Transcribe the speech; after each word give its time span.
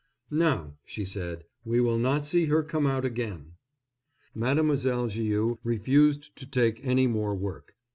"Now," 0.31 0.77
she 0.83 1.05
said, 1.05 1.45
"we 1.63 1.79
will 1.79 1.99
not 1.99 2.25
see 2.25 2.45
her 2.45 2.63
come 2.63 2.87
out 2.87 3.05
again." 3.05 3.53
Mademoiselle 4.33 5.05
Viau 5.07 5.59
refused 5.63 6.35
to 6.37 6.47
take 6.47 6.83
any 6.83 7.05
more 7.05 7.35
work. 7.35 7.75